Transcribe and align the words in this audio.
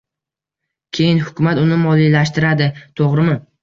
Keyin 0.97 1.23
hukumat 1.27 1.63
uni 1.67 1.81
moliyalashtiradi, 1.85 2.75
toʻgʻrimi? 2.85 3.43